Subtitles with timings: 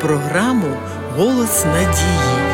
[0.00, 0.76] програму
[1.16, 2.46] Голос надії.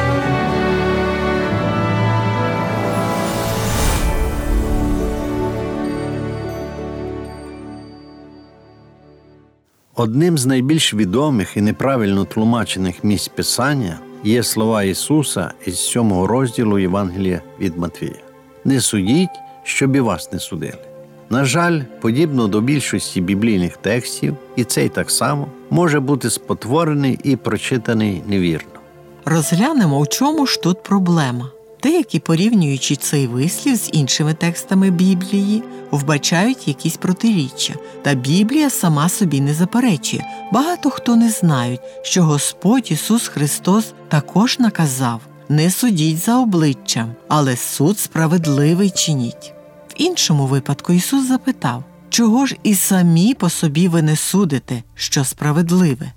[9.95, 16.79] Одним з найбільш відомих і неправильно тлумачених місць Писання є слова Ісуса із сьомого розділу
[16.79, 18.23] Євангелія від Матвія.
[18.65, 20.92] Не судіть, щоб і вас не судили.
[21.33, 27.37] На жаль, подібно до більшості біблійних текстів, і цей так само може бути спотворений і
[27.37, 28.81] прочитаний невірно.
[29.25, 31.51] Розглянемо, у чому ж тут проблема.
[31.83, 39.41] Деякі, порівнюючи цей вислів з іншими текстами Біблії, вбачають якісь протиріччя, та Біблія сама собі
[39.41, 40.25] не заперечує.
[40.53, 47.57] Багато хто не знають, що Господь Ісус Христос також наказав не судіть за обличчям, але
[47.57, 49.53] суд справедливий чиніть.
[49.93, 55.25] В іншому випадку Ісус запитав, чого ж і самі по собі ви не судите, що
[55.25, 56.13] справедливе?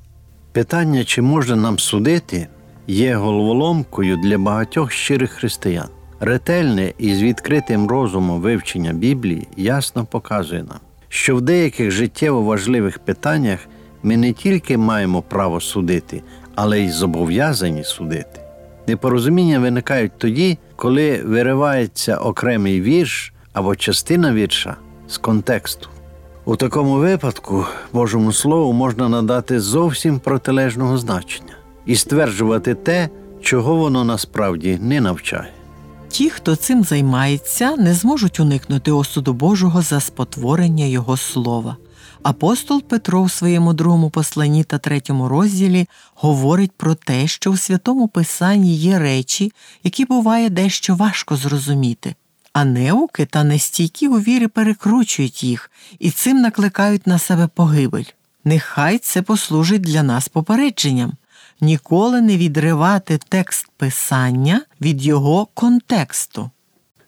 [0.52, 2.48] Питання, чи можна нам судити,
[2.88, 5.88] є головоломкою для багатьох щирих християн.
[6.20, 10.80] Ретельне і з відкритим розумом вивчення Біблії ясно показує нам,
[11.10, 13.60] що в деяких життєво важливих питаннях
[14.04, 16.24] ми не тільки маємо право судити,
[16.56, 18.40] але й зобов'язані судити.
[18.88, 24.76] Непорозуміння виникають тоді, коли виривається окремий вірш або частина вірша
[25.08, 25.90] з контексту.
[26.46, 33.10] У такому випадку Божому Слову можна надати зовсім протилежного значення і стверджувати те,
[33.42, 35.54] чого воно насправді не навчає.
[36.08, 41.78] Ті, хто цим займається, не зможуть уникнути осуду Божого за спотворення Його слова.
[42.24, 48.08] Апостол Петро в своєму другому посланні та третьому розділі говорить про те, що у святому
[48.08, 49.52] Писанні є речі,
[49.84, 52.16] які буває дещо важко зрозуміти,
[52.56, 58.04] а неуки та нестійкі у вірі перекручують їх і цим накликають на себе погибель.
[58.46, 61.14] Нехай це послужить для нас попередженням
[61.62, 66.50] ніколи не відривати текст писання від його контексту.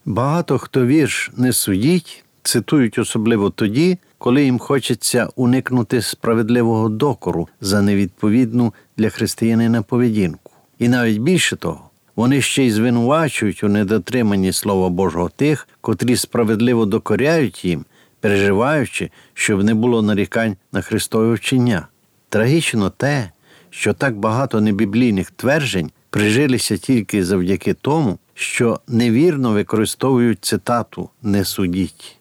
[0.05, 7.81] Багато хто вірш не судіть, цитують особливо тоді, коли їм хочеться уникнути справедливого докору за
[7.81, 10.51] невідповідну для християнина поведінку.
[10.79, 11.86] І навіть більше того,
[12.17, 17.85] вони ще й звинувачують у недотриманні Слова Божого тих, котрі справедливо докоряють їм,
[18.19, 21.87] переживаючи, щоб не було нарікань на Христове вчення.
[22.29, 23.31] Трагічно те,
[23.69, 32.16] що так багато небіблійних тверджень прижилися тільки завдяки тому, що невірно використовують цитату Не судіть.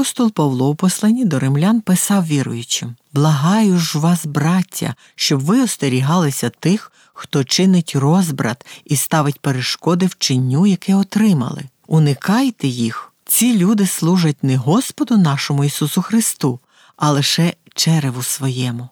[0.00, 6.50] Апостол Павло у посланні до римлян писав віруючим Благаю ж вас, браття, щоб ви остерігалися
[6.50, 11.64] тих, хто чинить розбрат і ставить перешкоди вченню, яке отримали.
[11.86, 13.12] Уникайте їх.
[13.24, 16.60] Ці люди служать не Господу нашому Ісусу Христу,
[16.96, 18.88] а лише череву своєму.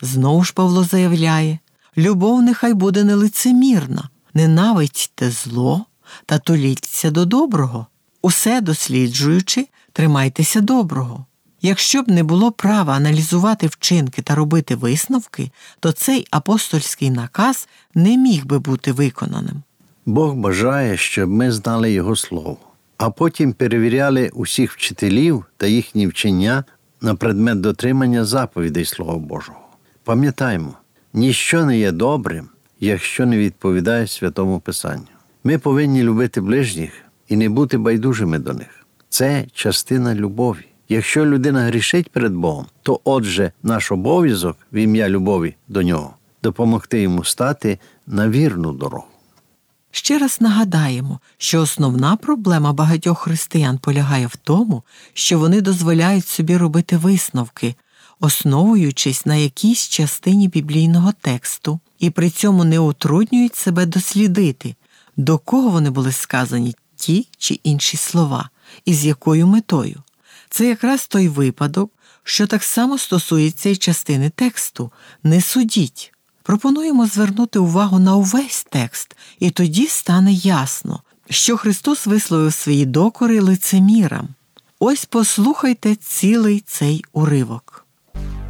[0.00, 1.58] Знову ж Павло заявляє
[1.96, 5.86] любов нехай буде нелицемірна, ненавидьте зло
[6.26, 7.86] та толіться до доброго,
[8.22, 11.26] усе досліджуючи, тримайтеся доброго.
[11.62, 15.50] Якщо б не було права аналізувати вчинки та робити висновки,
[15.80, 19.62] то цей апостольський наказ не міг би бути виконаним.
[20.06, 22.56] Бог бажає, щоб ми знали Його Слово,
[22.98, 26.64] а потім перевіряли усіх вчителів та їхні вчення
[27.00, 29.58] на предмет дотримання заповідей Слова Божого.
[30.04, 30.74] Пам'ятаймо,
[31.12, 32.48] ніщо не є добрим,
[32.80, 35.06] якщо не відповідає святому Писанню.
[35.44, 36.92] Ми повинні любити ближніх
[37.32, 38.86] і не бути байдужими до них.
[39.08, 40.64] Це частина любові.
[40.88, 47.02] Якщо людина грішить перед Богом, то отже, наш обов'язок в ім'я любові до нього допомогти
[47.02, 49.04] йому стати на вірну дорогу.
[49.90, 54.82] Ще раз нагадаємо, що основна проблема багатьох християн полягає в тому,
[55.14, 57.74] що вони дозволяють собі робити висновки,
[58.20, 64.74] основуючись на якійсь частині біблійного тексту, і при цьому не утруднюють себе дослідити,
[65.16, 68.50] до кого вони були сказані ті чи інші слова,
[68.84, 70.02] і з якою метою.
[70.50, 71.92] Це якраз той випадок,
[72.24, 76.12] що так само стосується і частини тексту не судіть.
[76.42, 83.40] Пропонуємо звернути увагу на увесь текст, і тоді стане ясно, що Христос висловив свої докори
[83.40, 84.28] лицемірам.
[84.78, 87.86] Ось послухайте цілий цей уривок.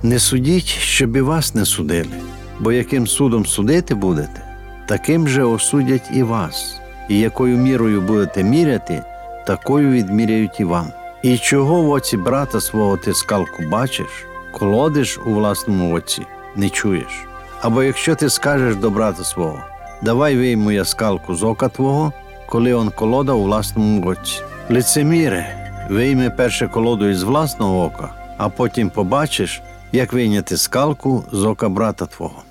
[0.02, 2.20] Не судіть, щоб і вас не судили,
[2.60, 4.56] бо яким судом судити будете,
[4.88, 9.02] таким же осудять і вас, і якою мірою будете міряти,
[9.46, 10.86] такою відміряють і вам.
[11.22, 16.22] І чого в оці брата свого ти скалку бачиш, колодиш у власному оці
[16.56, 17.24] не чуєш.
[17.60, 19.58] Або якщо ти скажеш до брата свого,
[20.02, 22.12] Давай вийму я скалку з ока твого,
[22.46, 24.42] коли он колода у власному оці.
[24.70, 28.08] Лицеміре, вийми перше колоду із власного ока,
[28.38, 29.62] а потім побачиш,
[29.92, 32.42] як вийняти скалку з ока брата твого.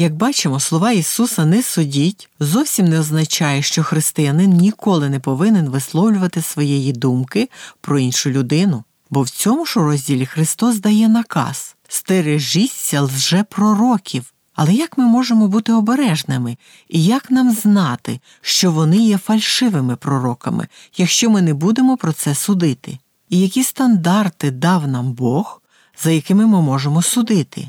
[0.00, 6.42] Як бачимо, слова Ісуса не судіть зовсім не означає, що християнин ніколи не повинен висловлювати
[6.42, 7.50] своєї думки
[7.80, 14.32] про іншу людину, бо в цьому ж розділі Христос дає наказ стережіться лжепророків.
[14.54, 16.56] Але як ми можемо бути обережними
[16.88, 22.34] і як нам знати, що вони є фальшивими пророками, якщо ми не будемо про це
[22.34, 22.98] судити?
[23.28, 25.62] І які стандарти дав нам Бог,
[26.02, 27.68] за якими ми можемо судити?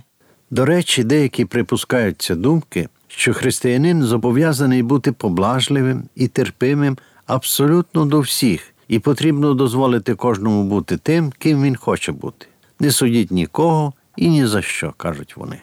[0.51, 8.73] До речі, деякі припускаються думки, що християнин зобов'язаний бути поблажливим і терпимим абсолютно до всіх,
[8.87, 12.47] і потрібно дозволити кожному бути тим, ким він хоче бути.
[12.79, 15.61] Не судіть нікого і ні за що, кажуть вони.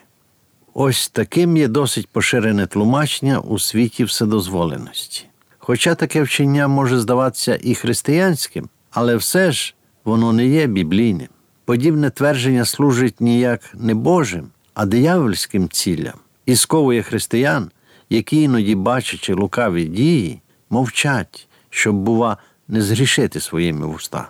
[0.73, 5.25] Ось таким є досить поширене тлумачення у світі вседозволеності.
[5.57, 9.75] Хоча таке вчення може здаватися і християнським, але все ж
[10.05, 11.27] воно не є біблійним.
[11.65, 14.47] Подібне твердження служить ніяк не Божим,
[14.79, 16.13] а диявольським цілям
[16.45, 17.71] і сковує християн,
[18.09, 22.37] які іноді, бачачи лукаві дії, мовчать, щоб, бува,
[22.67, 24.27] не згрішити своїми вустами.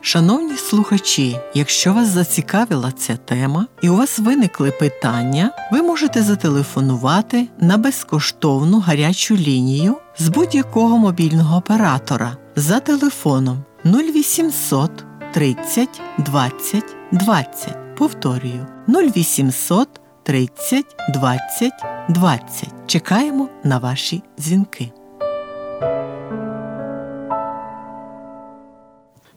[0.00, 7.48] Шановні слухачі, якщо вас зацікавила ця тема і у вас виникли питання, ви можете зателефонувати
[7.60, 17.83] на безкоштовну гарячу лінію з будь-якого мобільного оператора за телефоном 0800 30 20 20.
[17.98, 19.88] Повторюю 0800
[20.22, 21.72] 30 20
[22.08, 22.68] 20.
[22.86, 24.92] Чекаємо на ваші дзвінки.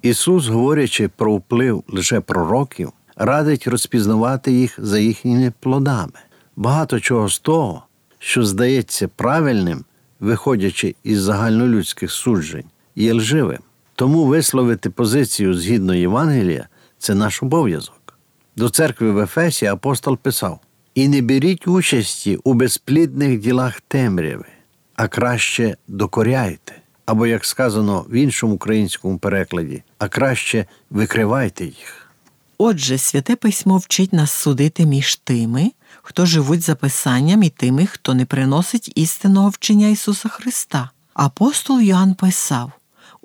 [0.01, 6.19] Ісус, говорячи про вплив лжепророків, радить розпізнавати їх за їхніми плодами.
[6.55, 7.83] Багато чого з того,
[8.19, 9.85] що здається правильним,
[10.19, 12.65] виходячи із загальнолюдських суджень,
[12.95, 13.59] є лживим.
[13.95, 16.67] Тому висловити позицію згідно Євангелія
[16.97, 17.96] це наш обов'язок.
[18.57, 20.59] До церкви в Ефесі апостол писав:
[20.95, 24.45] І не беріть участі у безплідних ділах темряви,
[24.95, 26.75] а краще докоряйте
[27.05, 32.11] або, як сказано в іншому українському перекладі, а краще викривайте їх.
[32.57, 35.71] Отже, святе письмо вчить нас судити між тими,
[36.01, 40.89] хто живуть за писанням, і тими, хто не приносить істинного вчення Ісуса Христа.
[41.13, 42.71] Апостол Йоанн писав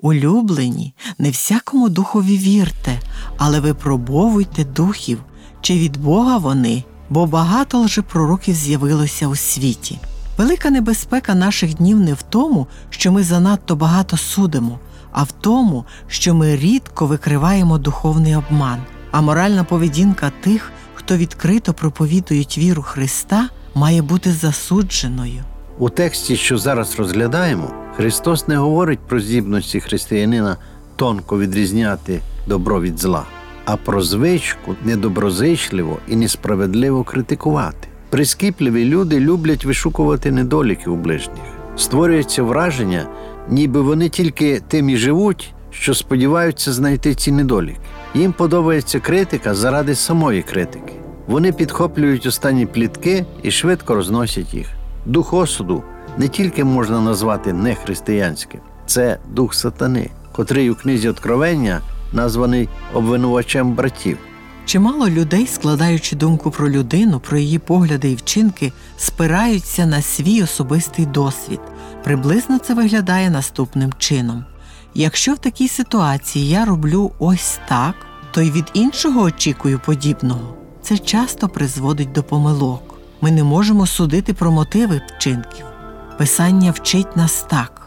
[0.03, 2.99] Улюблені, не всякому духові вірте,
[3.37, 5.23] але випробовуйте духів,
[5.61, 9.99] чи від Бога вони, бо багато лжепророків з'явилося у світі.
[10.37, 14.79] Велика небезпека наших днів не в тому, що ми занадто багато судимо,
[15.11, 18.79] а в тому, що ми рідко викриваємо духовний обман,
[19.11, 25.43] а моральна поведінка тих, хто відкрито проповідують віру Христа, має бути засудженою.
[25.79, 30.57] У тексті, що зараз розглядаємо, Христос не говорить про здібності християнина
[30.95, 33.23] тонко відрізняти добро від зла,
[33.65, 37.87] а про звичку недоброзичливо і несправедливо критикувати.
[38.09, 41.43] Прискіпливі люди люблять вишукувати недоліки у ближніх.
[41.75, 43.07] Створюється враження,
[43.49, 47.79] ніби вони тільки тим і живуть, що сподіваються знайти ці недоліки.
[48.15, 50.93] Їм подобається критика заради самої критики.
[51.27, 54.67] Вони підхоплюють останні плітки і швидко розносять їх.
[55.05, 55.83] Дух осуду
[56.17, 61.81] не тільки можна назвати нехристиянським, це дух сатани, котрий у книзі Откровення
[62.13, 64.17] названий обвинувачем братів.
[64.65, 71.05] Чимало людей, складаючи думку про людину, про її погляди і вчинки, спираються на свій особистий
[71.05, 71.59] досвід.
[72.03, 74.45] Приблизно це виглядає наступним чином.
[74.93, 77.95] Якщо в такій ситуації я роблю ось так,
[78.31, 80.55] то й від іншого очікую подібного.
[80.81, 82.83] Це часто призводить до помилок.
[83.21, 85.72] Ми не можемо судити про мотиви вчинків.
[86.17, 87.79] Писання вчить нас так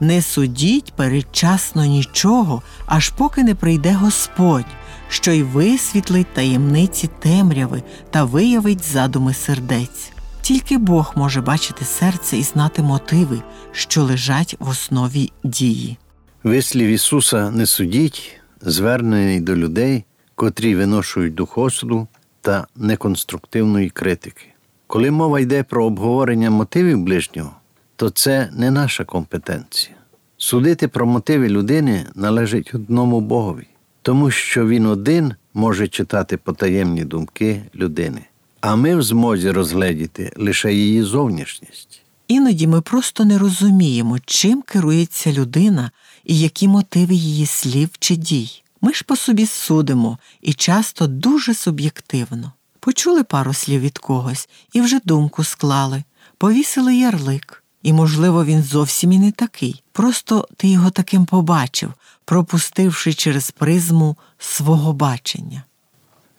[0.00, 4.66] не судіть передчасно нічого, аж поки не прийде Господь
[5.08, 10.12] що й висвітлить таємниці темряви та виявить задуми сердець.
[10.42, 13.42] Тільки Бог може бачити серце і знати мотиви,
[13.72, 15.96] що лежать в основі дії.
[16.44, 20.04] Вислів Ісуса не судіть, звернений до людей,
[20.34, 22.08] котрі виношують дух осуду
[22.40, 24.46] та неконструктивної критики.
[24.86, 27.50] Коли мова йде про обговорення мотивів ближнього,
[27.96, 29.96] то це не наша компетенція.
[30.36, 33.66] Судити про мотиви людини належить одному Богові
[34.06, 38.20] тому що він один може читати потаємні думки людини,
[38.60, 42.02] а ми в змозі розгледіти лише її зовнішність.
[42.28, 45.90] Іноді ми просто не розуміємо, чим керується людина
[46.24, 48.62] і які мотиви її слів чи дій.
[48.80, 52.52] Ми ж по собі судимо і часто дуже суб'єктивно.
[52.80, 56.02] почули пару слів від когось і вже думку склали,
[56.38, 57.62] повісили ярлик.
[57.86, 59.82] І, можливо, він зовсім і не такий.
[59.92, 61.92] Просто ти його таким побачив,
[62.24, 65.62] пропустивши через призму свого бачення.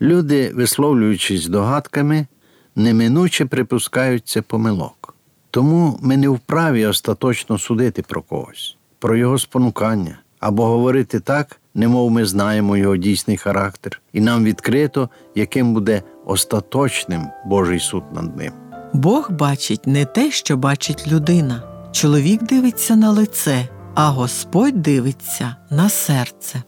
[0.02, 2.28] Люди, висловлюючись догадками,
[2.76, 5.16] неминуче припускаються помилок.
[5.52, 12.12] Тому ми не вправі остаточно судити про когось, про його спонукання або говорити так, немов
[12.12, 18.67] ми знаємо його дійсний характер, і нам відкрито, яким буде остаточним Божий суд над ним.
[18.94, 21.64] Бог бачить не те, що бачить людина.
[21.92, 26.64] Чоловік дивиться на лице, а Господь дивиться на серце.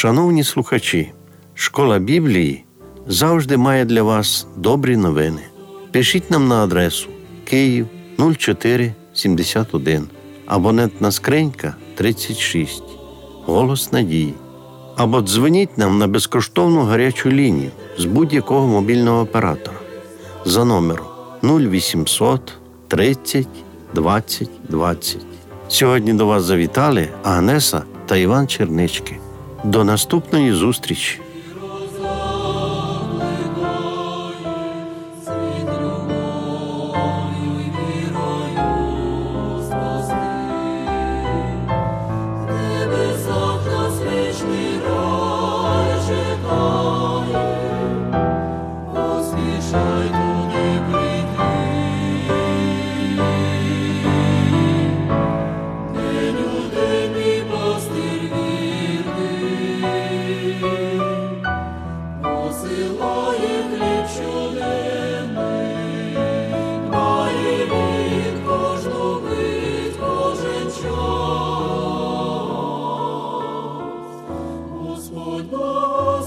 [0.00, 1.12] Шановні слухачі,
[1.54, 2.64] школа Біблії
[3.06, 5.42] завжди має для вас добрі новини.
[5.92, 7.08] Пишіть нам на адресу
[7.44, 7.86] Київ
[8.38, 10.08] 0471,
[10.46, 12.82] абонентна скринька 36,
[13.44, 14.34] Голос Надії.
[14.96, 19.78] Або дзвоніть нам на безкоштовну гарячу лінію з будь-якого мобільного оператора
[20.44, 21.06] за номером
[21.42, 22.52] 0800
[22.88, 23.48] 30
[23.94, 25.26] 20 20.
[25.68, 29.20] Сьогодні до вас завітали Агнеса та Іван Чернички.
[29.64, 31.20] До наступної зустрічі!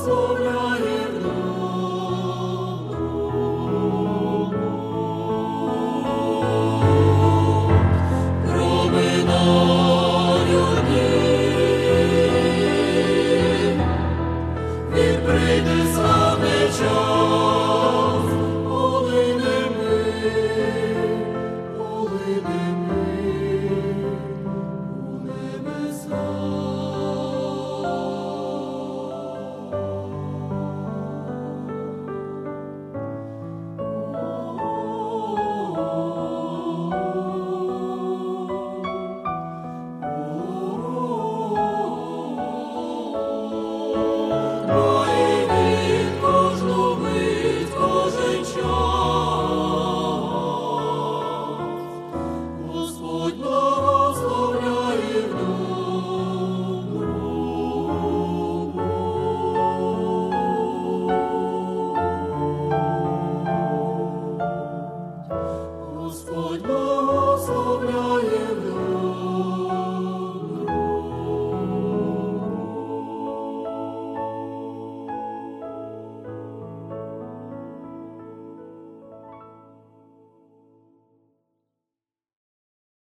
[0.05, 0.42] so